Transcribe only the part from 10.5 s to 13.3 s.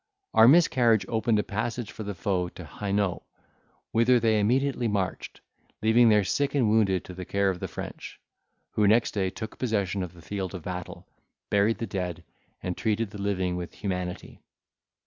of battle, buried the dead, and treated the